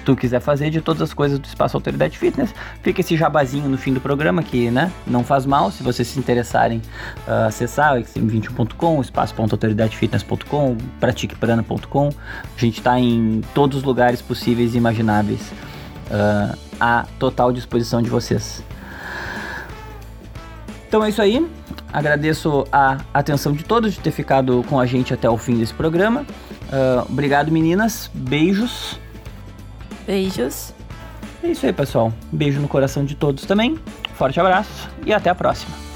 [0.07, 2.55] tu quiser fazer de todas as coisas do Espaço Autoridade Fitness.
[2.81, 6.17] Fica esse jabazinho no fim do programa que, né, não faz mal se vocês se
[6.17, 6.81] interessarem
[7.27, 12.07] uh, acessar o xm21.com, espaço.autoridadefitness.com, pratiqueprana.com.
[12.07, 15.41] A gente está em todos os lugares possíveis e imagináveis
[16.09, 18.63] uh, à total disposição de vocês.
[20.87, 21.45] Então é isso aí.
[21.91, 25.73] Agradeço a atenção de todos de ter ficado com a gente até o fim desse
[25.73, 26.21] programa.
[26.21, 28.09] Uh, obrigado, meninas.
[28.13, 28.97] Beijos.
[30.07, 30.73] Beijos.
[31.43, 32.11] É isso aí, pessoal.
[32.31, 33.77] beijo no coração de todos também.
[34.15, 35.86] Forte abraço e até a próxima.